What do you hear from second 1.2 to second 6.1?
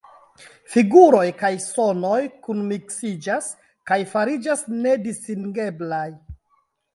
kaj sonoj kunmiksiĝas kaj fariĝas nedistingeblaj.